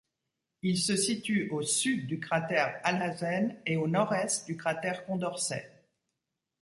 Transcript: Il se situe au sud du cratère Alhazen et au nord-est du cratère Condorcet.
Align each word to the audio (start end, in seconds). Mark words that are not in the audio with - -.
Il 0.63 0.79
se 0.79 0.95
situe 0.95 1.47
au 1.51 1.61
sud 1.61 2.07
du 2.07 2.19
cratère 2.19 2.81
Alhazen 2.83 3.61
et 3.67 3.77
au 3.77 3.87
nord-est 3.87 4.47
du 4.47 4.57
cratère 4.57 5.05
Condorcet. 5.05 5.69